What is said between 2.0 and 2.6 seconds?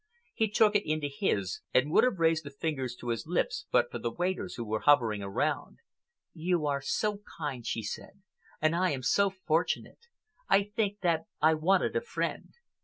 have raised the